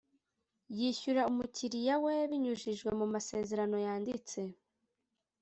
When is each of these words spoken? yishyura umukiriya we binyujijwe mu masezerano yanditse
yishyura 0.77 1.21
umukiriya 1.31 1.95
we 2.05 2.15
binyujijwe 2.29 2.89
mu 2.99 3.05
masezerano 3.13 3.77
yanditse 3.85 4.39